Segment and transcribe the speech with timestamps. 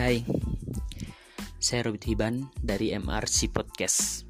[0.00, 0.24] Hai,
[1.60, 4.24] saya Robert Hiban dari MRC Podcast.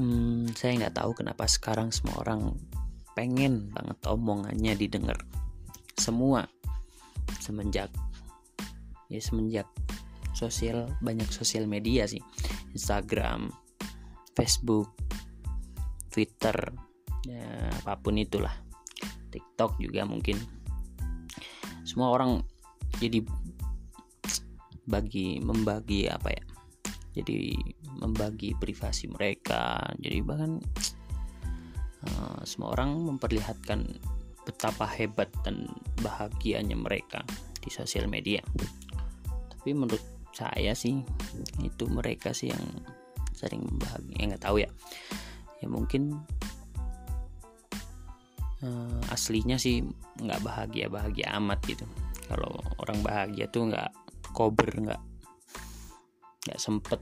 [0.00, 2.56] Hmm, saya nggak tahu kenapa sekarang semua orang
[3.12, 5.20] pengen banget omongannya didengar.
[6.00, 6.48] Semua
[7.44, 7.92] semenjak
[9.12, 9.68] ya semenjak
[10.32, 12.24] sosial banyak sosial media sih,
[12.72, 13.52] Instagram,
[14.32, 14.96] Facebook,
[16.08, 16.56] Twitter,
[17.28, 18.64] ya apa pun itulah,
[19.28, 20.40] TikTok juga mungkin.
[21.84, 22.40] Semua orang
[22.96, 23.20] jadi
[24.86, 26.42] bagi membagi apa ya
[27.16, 27.58] jadi
[27.98, 30.62] membagi privasi mereka jadi bahkan
[32.06, 33.98] uh, semua orang memperlihatkan
[34.46, 35.66] betapa hebat dan
[36.00, 37.26] bahagianya mereka
[37.58, 38.38] di sosial media.
[39.50, 41.02] Tapi menurut saya sih
[41.66, 42.64] itu mereka sih yang
[43.34, 44.70] sering bahagia nggak tahu ya.
[45.58, 46.22] Ya mungkin
[48.62, 49.82] uh, aslinya sih
[50.22, 51.84] nggak bahagia bahagia amat gitu.
[52.30, 53.90] Kalau orang bahagia tuh nggak
[54.36, 55.02] kober nggak?
[56.44, 57.00] Nggak sempet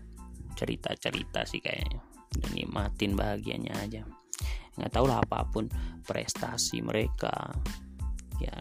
[0.55, 1.99] cerita cerita sih kayaknya.
[2.31, 4.07] Dan nikmatin bahagianya aja.
[4.79, 5.67] Nggak tahu lah apa pun
[6.07, 7.35] prestasi mereka.
[8.39, 8.55] Ya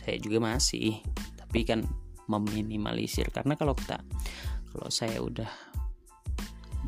[0.00, 1.04] saya juga masih.
[1.36, 1.84] Tapi kan
[2.24, 3.28] meminimalisir.
[3.28, 4.00] Karena kalau kita
[4.72, 5.48] kalau saya udah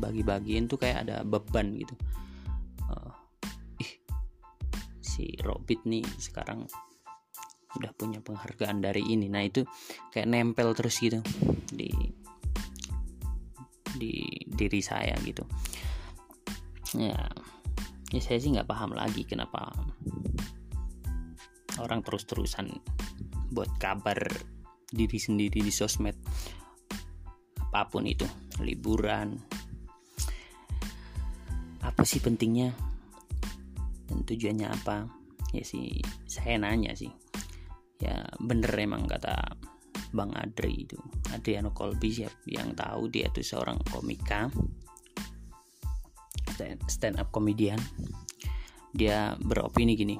[0.01, 1.93] bagi-bagiin tuh kayak ada beban gitu.
[2.89, 3.13] Uh,
[3.81, 3.93] ih
[5.01, 6.65] si Robit nih sekarang
[7.75, 9.27] udah punya penghargaan dari ini.
[9.27, 9.67] Nah itu
[10.15, 11.19] kayak nempel terus gitu
[11.67, 11.91] di
[13.97, 15.43] di diri saya gitu.
[16.95, 17.17] Ya
[18.07, 19.67] ya saya sih nggak paham lagi kenapa
[21.83, 22.71] orang terus-terusan
[23.51, 24.17] buat kabar
[24.87, 26.15] diri sendiri di sosmed
[27.67, 28.23] apa pun itu
[28.63, 29.35] liburan.
[31.83, 32.71] Apa sih pentingnya?
[34.07, 35.07] Dan tujuannya apa?
[35.51, 37.11] Ya sih saya nanya sih
[37.97, 39.57] ya bener emang kata
[40.13, 40.97] Bang Adri itu.
[41.33, 44.47] Adriano Colby siap yang tahu dia itu seorang komika.
[46.89, 47.77] Stand up komedian
[48.95, 50.17] dia beropini gini.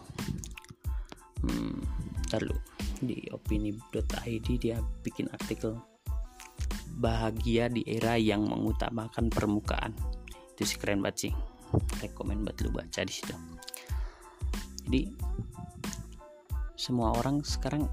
[1.41, 1.81] Hmm,
[2.29, 2.57] terlalu
[3.01, 5.77] di opini.id dia bikin artikel
[6.97, 9.93] bahagia di era yang mengutamakan permukaan.
[10.57, 11.33] Itu sih keren banget sih.
[12.01, 13.33] Rekomend buat lu baca di situ.
[14.87, 15.01] Jadi
[16.77, 17.89] semua orang sekarang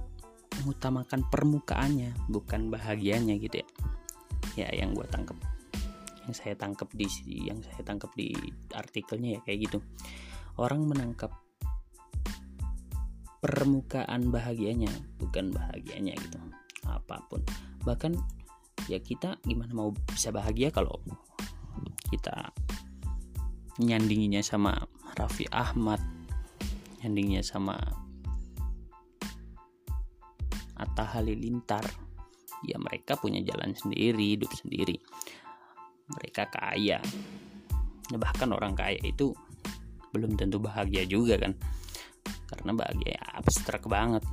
[0.60, 3.68] mengutamakan permukaannya bukan bahagianya gitu ya.
[4.54, 5.34] Ya yang gue tangkep
[6.24, 7.08] yang saya tangkep di
[7.48, 8.28] yang saya tangkep di
[8.76, 9.78] artikelnya ya kayak gitu.
[10.60, 11.32] Orang menangkap
[13.42, 16.38] permukaan bahagianya bukan bahagianya gitu.
[16.86, 17.42] Apa pun.
[17.82, 18.14] Bahkan
[18.86, 21.00] ya kita gimana mau bisa bahagia kalau
[22.12, 22.52] kita
[23.80, 24.76] nyandinginya sama
[25.18, 25.98] Raffi Ahmad
[27.02, 28.03] nyandingnya sama
[30.74, 31.84] Atta Halilintar
[32.64, 34.96] ya mereka punya jalan sendiri hidup sendiri.
[36.10, 36.98] Mereka kaya.
[38.12, 39.32] Ya, bahkan orang kaya itu
[40.12, 41.56] belum tentu bahagia juga kan?
[42.48, 44.24] Karena bahagia abstrak banget.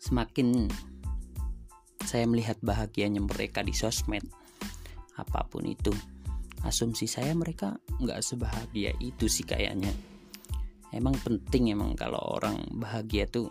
[0.00, 0.70] Semakin
[2.06, 4.22] saya melihat bahagianya mereka di sosmed
[5.18, 5.90] apa pun itu
[6.62, 9.90] asumsi saya mereka nggak sebahagia itu sih kayaknya
[10.94, 13.50] emang penting emang kalau orang bahagia tuh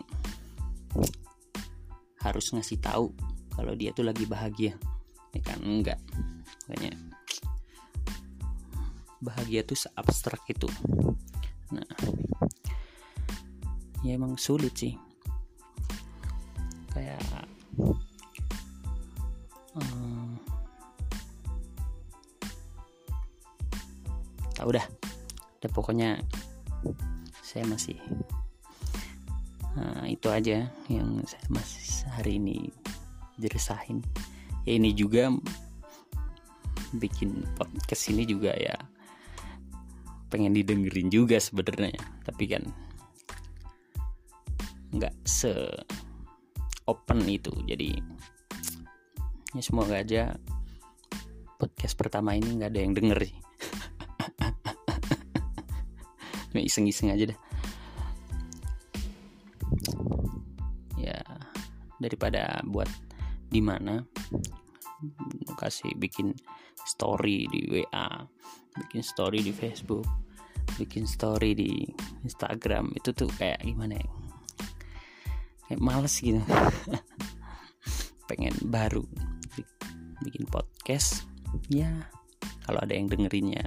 [2.22, 3.12] harus ngasih tahu
[3.56, 4.76] kalau dia tuh lagi bahagia.
[5.32, 5.58] Ya kan?
[5.64, 6.00] Enggak.
[6.68, 6.92] Makanya
[9.20, 10.68] bahagia tuh abstrak itu.
[11.72, 11.88] Nah
[14.04, 14.92] ya emang sulit sih.
[16.92, 17.20] Kayak
[19.76, 20.36] hmm,
[24.56, 24.86] tau dah.
[25.56, 26.20] Udah pokoknya
[27.46, 27.94] saya masih
[29.78, 32.74] nah, itu aja yang saya masih hari ini
[33.38, 34.02] diresahin
[34.66, 35.30] ya ini juga
[36.98, 38.74] bikin podcast ini juga ya
[40.30, 41.96] pengen didengerin juga sebenarnya.
[42.26, 42.62] Tapi kan
[44.94, 45.52] nggak se
[46.86, 47.52] open itu.
[47.66, 47.98] Jadi
[49.54, 50.34] ya semoga aja
[51.56, 53.38] podcast pertama ini nggak ada yang denger sih.
[56.66, 57.38] Iseng-iseng aja dah
[62.02, 62.88] daripada buat
[63.48, 64.02] di mana.
[65.56, 66.32] Kasih bikin
[66.86, 68.24] story di WA
[68.76, 70.04] bikin story di Facebook
[70.76, 71.70] bikin story di
[72.26, 72.92] Instagram.
[72.98, 74.08] Itu tuh kayak gimana ya?
[75.70, 76.42] Kayak males gitu.
[78.28, 79.06] Pengen baru
[80.26, 81.24] bikin podcast.
[81.70, 82.10] Ya
[82.66, 83.64] kalau ada yang dengerinnya.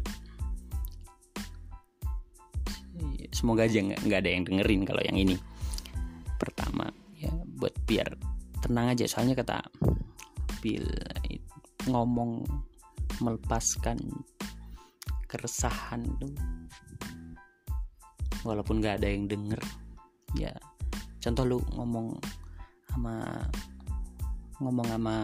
[3.32, 5.40] Semoga aja nggak ada yang dengerin kalau yang ini
[7.60, 8.16] buat biar
[8.64, 9.06] tenang aja.
[9.06, 9.60] Soalnya kata
[10.64, 10.88] Bill
[11.88, 12.44] ngomong
[13.20, 14.00] melepaskan
[15.30, 16.34] keresahan tuh
[18.48, 19.60] walaupun gak ada yang denger
[20.40, 20.56] ya.
[21.20, 22.16] Contoh lu ngomong
[22.90, 23.44] sama
[24.60, 25.16] ngomong sama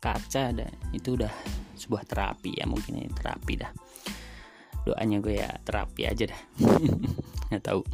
[0.00, 1.32] kaca ada itu udah
[1.76, 3.72] sebuah terapi ya mungkin ini terapi dah.
[4.88, 6.40] Doanya gue ya terapi aja dah.
[7.52, 7.84] Nggak tahu.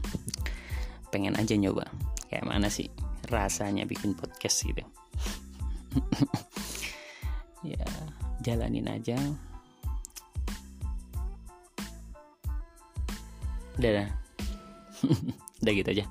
[1.10, 1.90] Pengen aja nyoba.
[2.30, 2.90] Kayak mana sih
[3.28, 4.82] rasanya bikin podcast gitu.
[7.67, 7.82] Ya
[8.46, 9.19] jalanin aja.
[13.75, 14.06] Udah
[15.67, 16.06] udah gitu aja